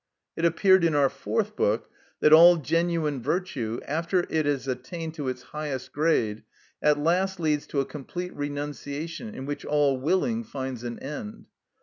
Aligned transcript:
It 0.35 0.45
appeared 0.45 0.83
in 0.83 0.95
our 0.95 1.09
fourth 1.09 1.55
book 1.55 1.87
that 2.21 2.33
all 2.33 2.55
genuine 2.57 3.21
virtue, 3.21 3.79
after 3.85 4.25
it 4.31 4.47
has 4.47 4.67
attained 4.67 5.13
to 5.13 5.27
its 5.27 5.43
highest 5.43 5.91
grade, 5.93 6.41
at 6.81 6.97
last 6.97 7.39
leads 7.39 7.67
to 7.67 7.81
a 7.81 7.85
complete 7.85 8.33
renunciation 8.35 9.35
in 9.35 9.45
which 9.45 9.63
all 9.63 9.99
willing 9.99 10.43
finds 10.43 10.83
an 10.83 10.97
end. 10.97 11.45